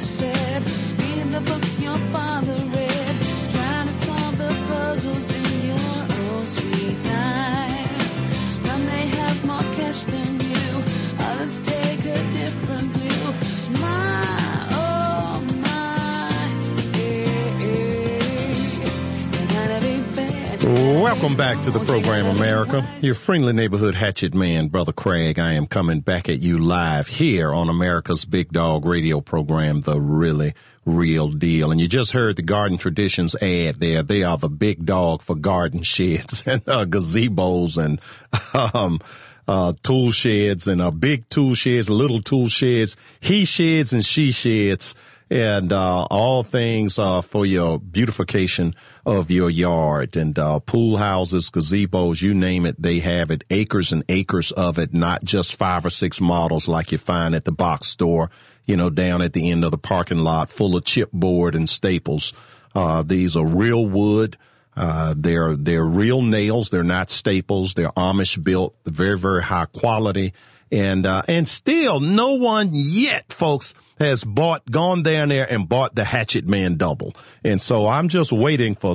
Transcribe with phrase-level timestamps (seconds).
[0.00, 0.29] said.
[21.10, 22.88] Welcome back to the program, America.
[23.00, 25.40] Your friendly neighborhood hatchet man, Brother Craig.
[25.40, 30.00] I am coming back at you live here on America's Big Dog radio program, The
[30.00, 30.54] Really
[30.86, 31.72] Real Deal.
[31.72, 34.04] And you just heard the Garden Traditions ad there.
[34.04, 38.00] They are the big dog for garden sheds and uh, gazebos and,
[38.72, 39.00] um,
[39.48, 44.30] uh, tool sheds and uh, big tool sheds, little tool sheds, he sheds and she
[44.30, 44.94] sheds
[45.30, 48.74] and uh, all things uh, for your beautification
[49.06, 53.44] of your yard and uh, pool houses, gazebos, you name it, they have it.
[53.48, 57.44] Acres and acres of it, not just five or six models like you find at
[57.44, 58.30] the box store,
[58.66, 62.32] you know, down at the end of the parking lot, full of chipboard and staples.
[62.74, 64.36] Uh, these are real wood.
[64.76, 66.70] Uh, they're they're real nails.
[66.70, 67.74] They're not staples.
[67.74, 68.76] They're Amish built.
[68.84, 70.32] Very very high quality.
[70.72, 75.94] And uh, and still, no one yet, folks, has bought gone down there and bought
[75.94, 77.14] the Hatchet Man double.
[77.44, 78.94] And so I'm just waiting for.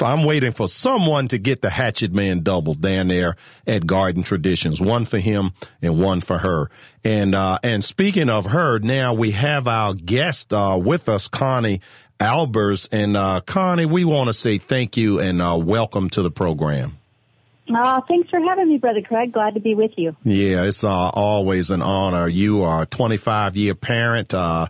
[0.00, 4.80] I'm waiting for someone to get the Hatchet Man double down there at Garden Traditions,
[4.80, 6.70] one for him and one for her.
[7.04, 11.82] And uh, and speaking of her, now we have our guest uh, with us, Connie
[12.18, 12.88] Albers.
[12.90, 16.96] And uh, Connie, we want to say thank you and uh, welcome to the program.
[17.74, 19.32] Uh, thanks for having me, Brother Craig.
[19.32, 20.16] Glad to be with you.
[20.22, 22.28] Yeah, it's uh, always an honor.
[22.28, 24.66] You are a 25 year parent, uh,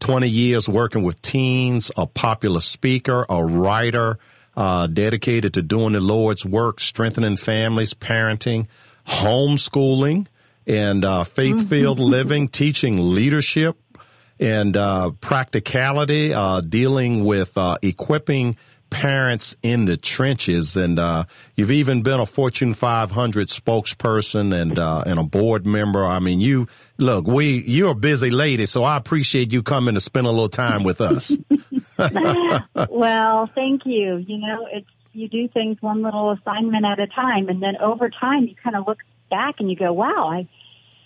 [0.00, 4.18] 20 years working with teens, a popular speaker, a writer,
[4.56, 8.66] uh, dedicated to doing the Lord's work, strengthening families, parenting,
[9.06, 10.26] homeschooling,
[10.66, 13.76] and uh, faith filled living, teaching leadership
[14.38, 18.56] and uh, practicality, uh, dealing with uh, equipping
[18.92, 20.76] parents in the trenches.
[20.76, 21.24] And uh,
[21.56, 26.04] you've even been a Fortune 500 spokesperson and uh, and a board member.
[26.04, 26.68] I mean, you
[26.98, 30.48] look, we you're a busy lady, so I appreciate you coming to spend a little
[30.48, 31.36] time with us.
[32.90, 34.18] well, thank you.
[34.18, 38.10] You know, it's you do things one little assignment at a time, and then over
[38.10, 38.98] time, you kind of look
[39.30, 40.48] back and you go, "Wow, I."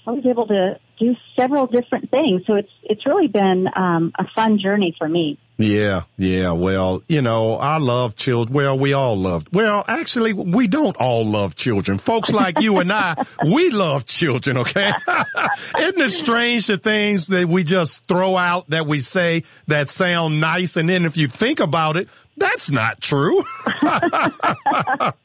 [0.08, 4.24] I was able to do several different things, so it's it's really been um, a
[4.36, 5.36] fun journey for me.
[5.58, 6.52] Yeah, yeah.
[6.52, 8.54] Well, you know, I love children.
[8.54, 9.44] Well, we all love.
[9.52, 11.96] Well, actually, we don't all love children.
[11.96, 14.58] Folks like you and I, we love children.
[14.58, 14.90] Okay,
[15.78, 20.40] isn't it strange the things that we just throw out that we say that sound
[20.40, 23.42] nice, and then if you think about it, that's not true.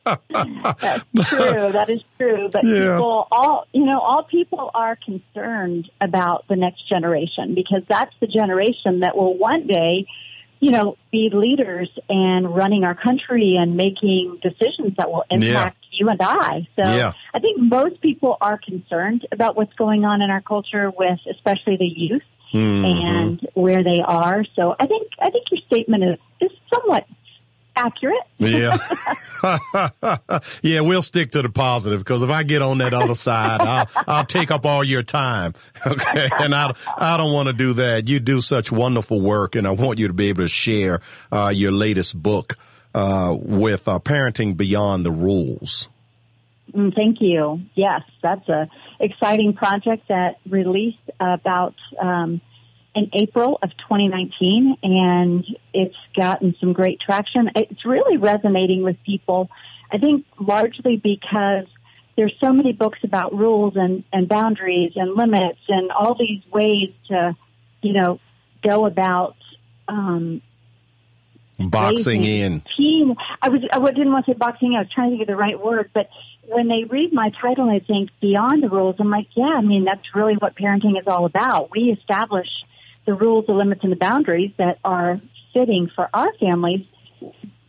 [0.06, 1.72] That's true.
[1.72, 2.50] That is true.
[2.52, 2.96] But Yeah.
[2.96, 8.28] people, all you know, all people are concerned about the next generation because that's the
[8.28, 10.06] generation that will one day,
[10.60, 16.10] you know, be leaders and running our country and making decisions that will impact you
[16.10, 16.68] and I.
[16.76, 17.14] So Yeah.
[17.34, 21.78] I think most people are concerned about what's going on in our culture with especially
[21.78, 22.24] the youth
[22.54, 23.08] Mm-hmm.
[23.08, 24.44] and where they are.
[24.58, 26.20] So I think I think your statement is
[26.92, 27.08] somewhat
[27.76, 28.24] accurate.
[28.38, 28.78] Yeah.
[30.62, 33.88] yeah, we'll stick to the positive because if I get on that other side, I'll,
[34.08, 35.54] I'll take up all your time.
[35.84, 36.30] Okay.
[36.40, 38.08] And I, I don't want to do that.
[38.08, 41.52] You do such wonderful work and I want you to be able to share, uh,
[41.54, 42.58] your latest book,
[42.94, 45.90] uh, with, uh, parenting beyond the rules.
[46.72, 47.62] Mm, thank you.
[47.74, 48.70] Yes, that's a
[49.00, 52.42] exciting project that released about um,
[52.94, 57.50] in April of 2019, and it's gotten some great traction.
[57.56, 59.50] It's really resonating with people.
[59.92, 61.66] I think largely because
[62.18, 66.94] there's so many books about rules and, and boundaries and limits and all these ways
[67.08, 67.36] to,
[67.82, 68.20] you know,
[68.62, 69.36] go about
[69.88, 70.42] um,
[71.70, 72.62] Boxing in.
[72.78, 73.16] Teen.
[73.42, 73.62] I was.
[73.72, 74.74] I didn't want to say boxing.
[74.76, 76.10] I was trying to think of the right word, but
[76.48, 79.54] when they read my title and they think beyond the rules, I'm like, yeah.
[79.58, 81.70] I mean, that's really what parenting is all about.
[81.72, 82.48] We establish
[83.06, 85.20] the rules, the limits, and the boundaries that are
[85.54, 86.86] fitting for our families.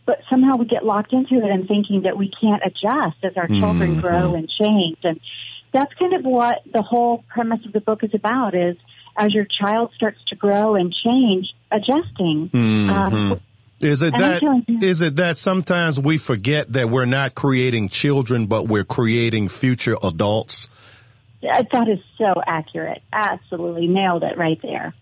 [0.05, 3.47] But somehow we get locked into it and thinking that we can't adjust as our
[3.47, 4.97] children grow and change.
[5.03, 5.19] And
[5.71, 8.75] that's kind of what the whole premise of the book is about is
[9.15, 12.49] as your child starts to grow and change, adjusting.
[12.53, 13.39] Um,
[13.79, 14.41] Is it that?
[14.81, 19.95] Is it that sometimes we forget that we're not creating children, but we're creating future
[20.03, 20.69] adults?
[21.41, 23.01] That is so accurate.
[23.11, 24.93] Absolutely nailed it right there.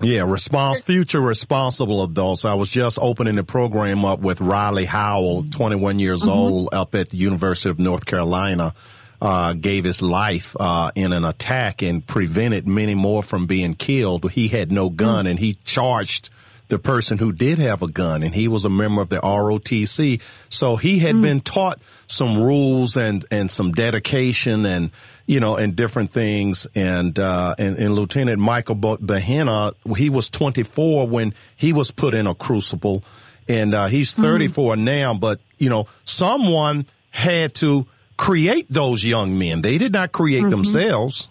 [0.00, 2.44] Yeah, response, future responsible adults.
[2.44, 7.10] I was just opening the program up with Riley Howell, 21 years old, up at
[7.10, 8.74] the University of North Carolina.
[9.20, 14.30] uh, gave his life uh, in an attack and prevented many more from being killed.
[14.30, 15.30] He had no gun, mm.
[15.30, 16.30] and he charged
[16.68, 20.20] the person who did have a gun, and he was a member of the ROTC.
[20.48, 21.22] So he had mm.
[21.22, 24.90] been taught some rules and and some dedication and
[25.28, 26.66] you know and different things.
[26.74, 32.26] And uh, and, and Lieutenant Michael Bahena, he was 24 when he was put in
[32.26, 33.04] a crucible,
[33.46, 34.22] and uh, he's mm.
[34.22, 34.80] 34 mm.
[34.80, 35.14] now.
[35.14, 37.86] But you know, someone had to
[38.16, 39.62] create those young men.
[39.62, 40.50] They did not create mm-hmm.
[40.50, 41.30] themselves.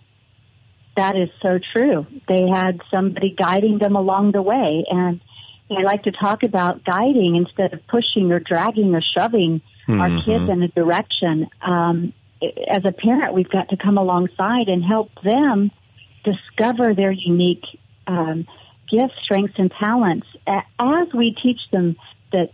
[0.95, 2.07] That is so true.
[2.27, 4.83] They had somebody guiding them along the way.
[4.89, 5.21] And
[5.69, 10.01] I like to talk about guiding instead of pushing or dragging or shoving mm-hmm.
[10.01, 11.47] our kids in a direction.
[11.61, 15.71] Um, as a parent, we've got to come alongside and help them
[16.23, 17.63] discover their unique
[18.05, 18.47] um,
[18.89, 21.95] gifts, strengths, and talents as we teach them
[22.31, 22.51] that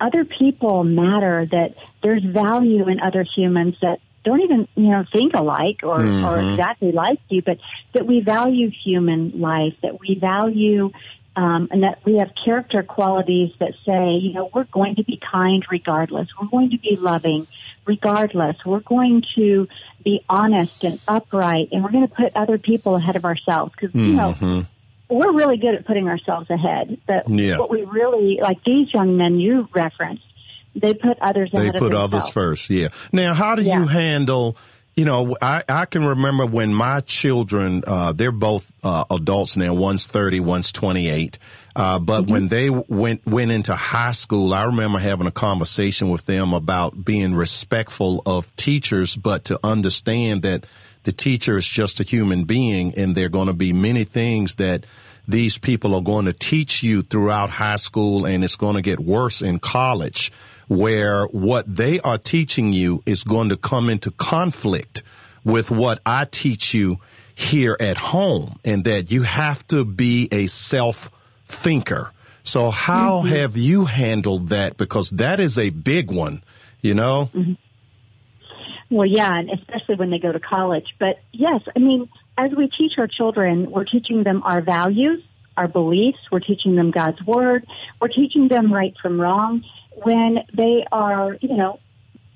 [0.00, 5.34] other people matter, that there's value in other humans that don't even, you know, think
[5.34, 6.24] alike or, mm-hmm.
[6.24, 7.58] or exactly like you, but
[7.92, 10.90] that we value human life, that we value
[11.36, 15.20] um, and that we have character qualities that say, you know, we're going to be
[15.30, 16.28] kind regardless.
[16.40, 17.46] We're going to be loving
[17.84, 18.56] regardless.
[18.64, 19.68] We're going to
[20.04, 23.90] be honest and upright, and we're going to put other people ahead of ourselves because,
[23.90, 24.10] mm-hmm.
[24.10, 25.14] you know, mm-hmm.
[25.14, 26.98] we're really good at putting ourselves ahead.
[27.06, 27.58] But yeah.
[27.58, 30.24] what we really, like these young men you referenced,
[30.76, 32.88] they put others they put others first, yeah.
[33.12, 33.78] Now, how do yeah.
[33.78, 34.56] you handle
[34.96, 39.74] you know, I, I can remember when my children, uh, they're both uh, adults now.
[39.74, 41.38] One's 30, one's 28.
[41.74, 42.32] Uh, but mm-hmm.
[42.32, 47.04] when they went went into high school, I remember having a conversation with them about
[47.04, 50.66] being respectful of teachers, but to understand that
[51.02, 54.54] the teacher is just a human being, and there are going to be many things
[54.56, 54.86] that
[55.26, 59.00] these people are going to teach you throughout high school, and it's going to get
[59.00, 60.30] worse in college
[60.68, 65.02] where what they are teaching you is going to come into conflict
[65.44, 66.98] with what I teach you
[67.34, 71.10] here at home and that you have to be a self
[71.44, 72.10] thinker.
[72.42, 73.28] So how mm-hmm.
[73.28, 74.76] have you handled that?
[74.76, 76.42] Because that is a big one,
[76.82, 77.30] you know?
[77.34, 77.54] Mm-hmm.
[78.90, 80.94] Well, yeah, and especially when they go to college.
[81.00, 85.22] But yes, I mean, as we teach our children, we're teaching them our values,
[85.56, 87.66] our beliefs, we're teaching them God's word,
[88.00, 89.64] we're teaching them right from wrong
[90.02, 91.80] when they are, you know,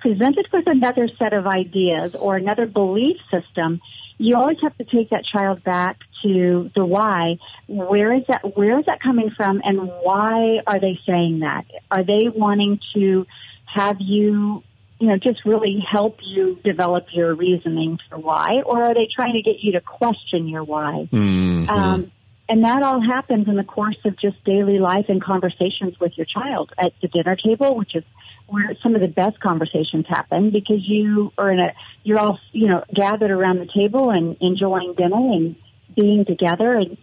[0.01, 3.81] presented with another set of ideas or another belief system,
[4.19, 7.37] you always have to take that child back to the why.
[7.69, 8.57] Where is that?
[8.57, 11.67] Where is that coming from, and why are they saying that?
[11.91, 13.27] Are they wanting to
[13.67, 14.65] have you,
[14.99, 19.35] you know, just really help you develop your reasoning for why, or are they trying
[19.35, 21.09] to get you to question your why?
[21.13, 21.71] Mm-hmm.
[21.71, 22.13] Um,
[22.49, 26.27] and that all happens in the course of just daily life and conversations with your
[26.27, 28.05] child at the dinner table, which is
[28.47, 31.75] where some of the best conversations happen because you are in a,
[32.05, 35.57] you're all, you know, gathered around the table and enjoying dinner and
[35.95, 36.97] being together and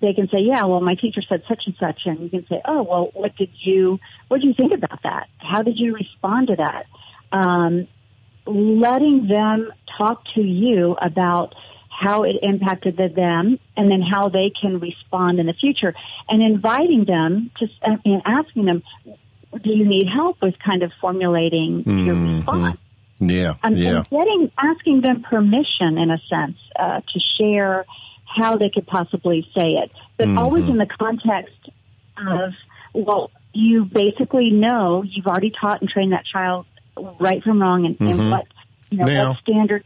[0.00, 2.00] they can say, yeah, well, my teacher said such and such.
[2.06, 3.98] And you can say, oh, well, what did you,
[4.28, 5.28] what did you think about that?
[5.38, 6.86] How did you respond to that?
[7.32, 7.86] Um,
[8.46, 11.54] letting them talk to you about
[12.00, 15.94] how it impacted them, and then how they can respond in the future,
[16.28, 18.82] and inviting them to and asking them,
[19.52, 22.06] "Do you need help with kind of formulating mm-hmm.
[22.06, 22.78] your response?"
[23.18, 23.98] Yeah, and, yeah.
[23.98, 27.84] And getting asking them permission in a sense uh, to share
[28.24, 30.38] how they could possibly say it, but mm-hmm.
[30.38, 31.68] always in the context
[32.16, 32.52] of
[32.94, 36.64] well, you basically know you've already taught and trained that child
[37.20, 38.20] right from wrong and, mm-hmm.
[38.20, 38.46] and what
[38.90, 39.84] you know now, what standards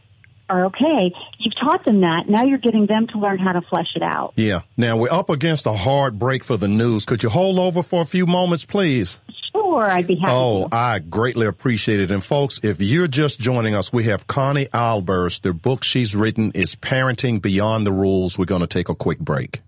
[0.49, 1.13] are okay.
[1.39, 2.27] You've taught them that.
[2.27, 4.33] Now you're getting them to learn how to flesh it out.
[4.35, 4.61] Yeah.
[4.77, 7.05] Now we're up against a hard break for the news.
[7.05, 9.19] Could you hold over for a few moments, please?
[9.51, 10.31] Sure, I'd be happy.
[10.33, 12.11] Oh, I greatly appreciate it.
[12.11, 15.41] And folks, if you're just joining us, we have Connie Albers.
[15.41, 18.37] The book she's written is Parenting Beyond the Rules.
[18.37, 19.61] We're going to take a quick break.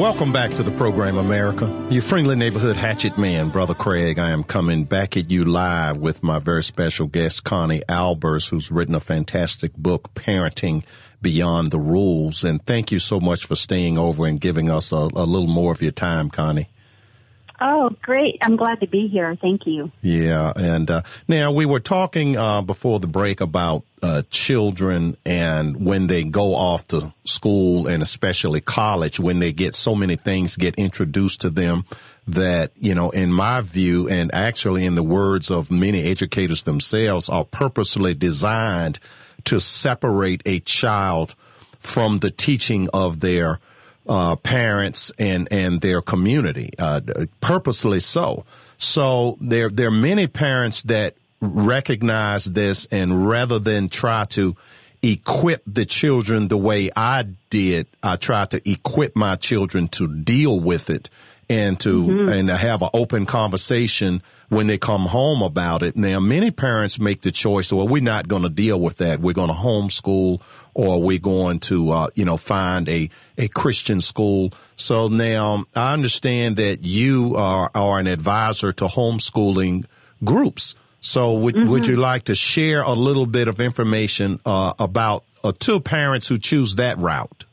[0.00, 1.66] Welcome back to the program, America.
[1.90, 4.18] Your friendly neighborhood hatchet man, Brother Craig.
[4.18, 8.70] I am coming back at you live with my very special guest, Connie Albers, who's
[8.70, 10.84] written a fantastic book, Parenting
[11.20, 12.44] Beyond the Rules.
[12.44, 15.70] And thank you so much for staying over and giving us a, a little more
[15.70, 16.70] of your time, Connie.
[17.60, 18.38] Oh, great.
[18.40, 19.36] I'm glad to be here.
[19.36, 19.92] Thank you.
[20.00, 20.52] Yeah.
[20.56, 26.06] And uh, now we were talking uh, before the break about uh, children and when
[26.06, 30.74] they go off to school and especially college, when they get so many things get
[30.76, 31.84] introduced to them
[32.26, 37.28] that, you know, in my view, and actually in the words of many educators themselves,
[37.28, 38.98] are purposely designed
[39.44, 41.34] to separate a child
[41.78, 43.58] from the teaching of their
[44.08, 47.00] uh, parents and and their community, uh,
[47.40, 48.44] purposely so.
[48.78, 54.56] So there there are many parents that recognize this, and rather than try to
[55.02, 60.60] equip the children the way I did, I tried to equip my children to deal
[60.60, 61.08] with it
[61.50, 62.28] and to mm-hmm.
[62.32, 65.96] and to have an open conversation when they come home about it.
[65.96, 69.20] Now, many parents make the choice, well, we're not going to deal with that.
[69.20, 70.40] We're going to homeschool
[70.74, 74.52] or we're going to, uh, you know, find a, a Christian school.
[74.76, 79.86] So now I understand that you are, are an advisor to homeschooling
[80.24, 80.76] groups.
[81.00, 81.70] So would, mm-hmm.
[81.70, 86.28] would you like to share a little bit of information uh, about uh, two parents
[86.28, 87.44] who choose that route?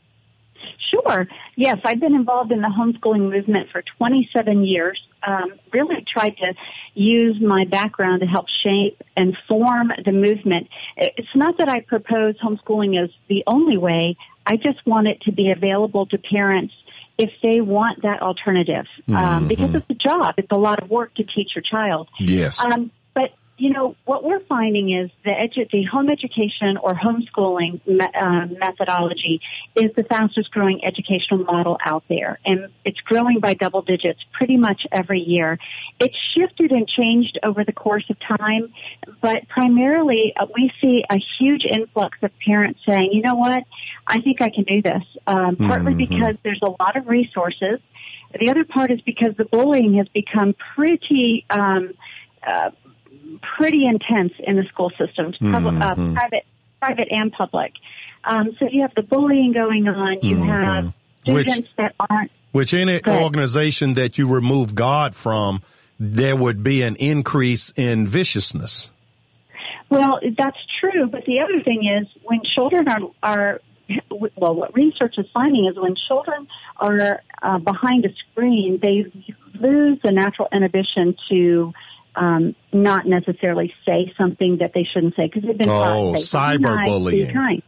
[1.10, 1.28] Sure.
[1.56, 5.02] Yes, I've been involved in the homeschooling movement for 27 years.
[5.26, 6.54] Um, really tried to
[6.94, 10.68] use my background to help shape and form the movement.
[10.96, 14.16] It's not that I propose homeschooling as the only way.
[14.46, 16.74] I just want it to be available to parents
[17.18, 19.48] if they want that alternative, um, mm-hmm.
[19.48, 20.36] because it's a job.
[20.38, 22.10] It's a lot of work to teach your child.
[22.20, 22.62] Yes.
[22.64, 22.92] Um,
[23.58, 28.46] you know, what we're finding is the, edu- the home education or homeschooling me- uh,
[28.60, 29.42] methodology
[29.76, 32.40] is the fastest growing educational model out there.
[32.46, 35.58] And it's growing by double digits pretty much every year.
[36.00, 38.72] It's shifted and changed over the course of time,
[39.22, 43.64] but primarily uh, we see a huge influx of parents saying, you know what,
[44.06, 45.04] I think I can do this.
[45.26, 46.14] Um, partly mm-hmm.
[46.14, 47.80] because there's a lot of resources.
[48.40, 51.94] The other part is because the bullying has become pretty, um,
[52.46, 52.70] uh,
[53.58, 55.82] pretty intense in the school systems, uh, mm-hmm.
[55.82, 56.46] uh, private,
[56.82, 57.74] private and public.
[58.24, 60.20] Um, so you have the bullying going on.
[60.22, 60.50] You mm-hmm.
[60.50, 62.32] have students which, that aren't.
[62.52, 65.62] Which any organization that you remove God from,
[66.00, 68.92] there would be an increase in viciousness.
[69.90, 71.08] Well, that's true.
[71.08, 73.62] But the other thing is, when children are are
[74.10, 79.06] well, what research is finding is when children are uh, behind a screen, they
[79.60, 81.74] lose the natural inhibition to
[82.18, 86.18] um, not necessarily say something that they shouldn't say because they've been oh, taught.
[86.18, 87.34] cyberbullying.
[87.34, 87.62] Nice,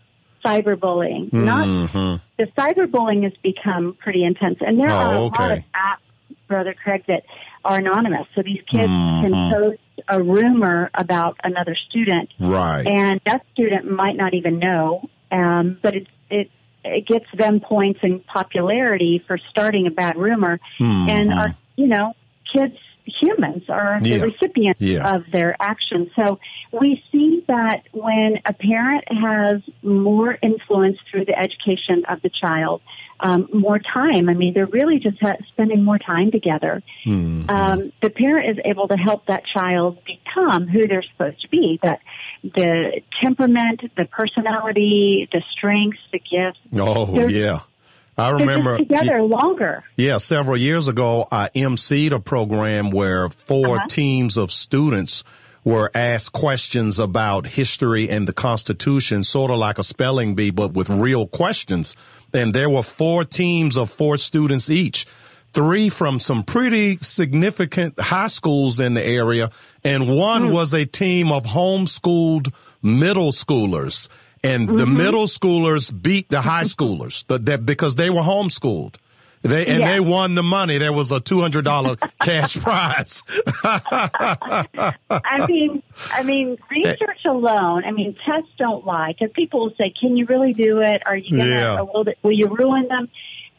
[0.44, 1.30] cyberbullying.
[1.30, 1.46] Mm-hmm.
[1.46, 5.44] Not the cyberbullying has become pretty intense, and there oh, are a okay.
[5.44, 7.24] lot of apps, Brother Craig, that
[7.64, 8.28] are anonymous.
[8.36, 9.28] So these kids mm-hmm.
[9.28, 12.86] can post a rumor about another student, right?
[12.88, 16.50] And that student might not even know, um, but it it
[16.84, 21.10] it gets them points and popularity for starting a bad rumor, mm-hmm.
[21.10, 22.16] and our you know
[22.52, 22.76] kids
[23.22, 24.18] humans are yeah.
[24.18, 25.16] the recipients yeah.
[25.16, 26.10] of their actions.
[26.16, 26.40] So
[26.72, 32.82] we see that when a parent has more influence through the education of the child,
[33.22, 34.30] um, more time.
[34.30, 36.82] I mean, they're really just ha- spending more time together.
[37.06, 37.50] Mm-hmm.
[37.50, 41.80] Um, the parent is able to help that child become who they're supposed to be.
[41.84, 42.00] That
[42.44, 46.60] the temperament, the personality, the strengths, the gifts.
[46.76, 47.60] Oh, yeah.
[48.20, 49.84] I remember together longer.
[49.96, 53.88] Yeah, several years ago, I emceed a program where 4 uh-huh.
[53.88, 55.24] teams of students
[55.64, 60.74] were asked questions about history and the Constitution, sort of like a spelling bee, but
[60.74, 61.96] with real questions.
[62.34, 65.06] And there were four teams of four students each.
[65.52, 69.50] Three from some pretty significant high schools in the area,
[69.84, 70.54] and one mm.
[70.54, 74.10] was a team of homeschooled middle schoolers
[74.44, 74.78] and mm-hmm.
[74.78, 78.96] the middle schoolers beat the high schoolers the, the, because they were homeschooled.
[79.42, 80.80] They and they won the money.
[80.80, 83.24] There was a two hundred dollar cash prize.
[83.64, 85.82] I mean,
[86.12, 87.86] I mean, research alone.
[87.86, 91.04] I mean, tests don't lie because people will say, "Can you really do it?
[91.06, 91.50] Are you gonna?
[91.50, 91.82] Yeah.
[91.82, 93.08] Will, will you ruin them?"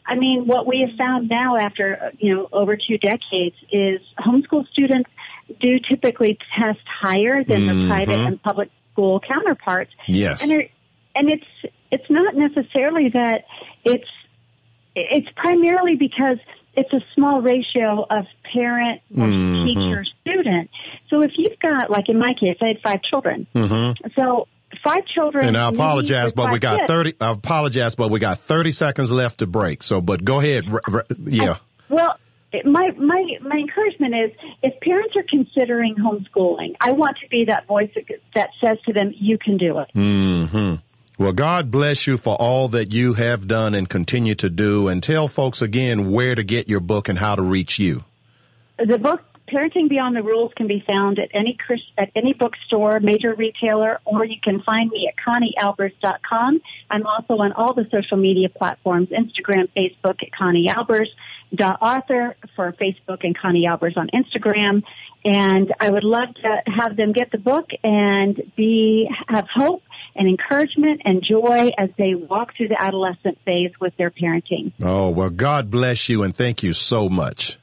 [0.05, 4.67] I mean, what we have found now after you know over two decades is homeschool
[4.67, 5.09] students
[5.59, 7.81] do typically test higher than mm-hmm.
[7.81, 9.91] the private and public school counterparts.
[10.07, 10.43] Yes.
[10.43, 10.63] And,
[11.15, 13.45] and it's, it's not necessarily that
[13.83, 14.07] it's,
[14.95, 16.37] it's primarily because
[16.73, 19.65] it's a small ratio of parent mm-hmm.
[19.65, 20.69] teacher student.
[21.09, 23.47] So if you've got, like in my case, I had five children.
[23.53, 24.07] Mm-hmm.
[24.19, 24.47] So
[24.83, 25.45] five children.
[25.45, 26.87] And I apologize, but we got kids.
[26.87, 29.83] 30, I apologize, but we got 30 seconds left to break.
[29.83, 30.65] So, but go ahead.
[31.19, 31.53] yeah.
[31.53, 32.17] I, well,
[32.65, 34.31] my my my encouragement is
[34.61, 37.91] if parents are considering homeschooling, I want to be that voice
[38.35, 40.75] that says to them, "You can do it." Hmm.
[41.17, 45.03] Well, God bless you for all that you have done and continue to do, and
[45.03, 48.03] tell folks again where to get your book and how to reach you.
[48.77, 51.57] The book Parenting Beyond the Rules can be found at any
[51.97, 56.61] at any bookstore, major retailer, or you can find me at conniealbers.com.
[56.89, 61.07] I'm also on all the social media platforms, Instagram, Facebook at Connie Albers
[61.59, 64.83] author for Facebook and Connie Albers on Instagram.
[65.23, 69.83] And I would love to have them get the book and be have hope
[70.15, 74.73] and encouragement and joy as they walk through the adolescent phase with their parenting.
[74.81, 77.57] Oh, well, God bless you and thank you so much.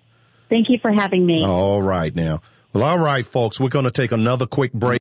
[0.49, 1.45] Thank you for having me.
[1.45, 2.41] All right now.
[2.73, 4.98] Well, all right, folks, we're going to take another quick break.